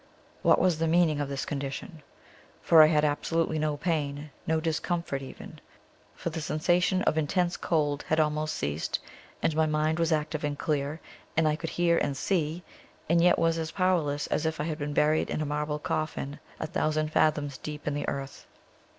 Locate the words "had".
2.87-3.05, 8.07-8.19, 14.63-14.79